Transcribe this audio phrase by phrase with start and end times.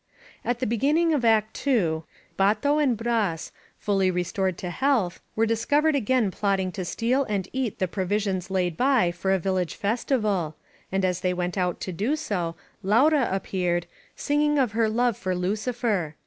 [0.43, 2.01] At the beginning of Act II,
[2.35, 7.77] Bato and Bras, fully restored to health, were discovered again plotting to steal and eat
[7.77, 10.55] the provisions laid by for a village festi 333 INSURGENT MEXICO val,
[10.91, 13.85] and as they went out to do so Laura appeared,
[14.15, 16.15] singing of her love for Lucifer.